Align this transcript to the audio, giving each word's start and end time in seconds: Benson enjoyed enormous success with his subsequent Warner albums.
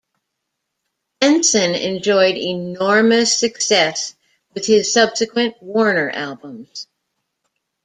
Benson 1.19 1.75
enjoyed 1.75 2.35
enormous 2.35 3.37
success 3.37 4.15
with 4.55 4.65
his 4.65 4.91
subsequent 4.91 5.61
Warner 5.61 6.09
albums. 6.09 6.87